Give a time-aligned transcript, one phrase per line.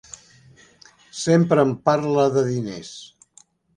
[1.23, 2.91] Sempre em parla de diners.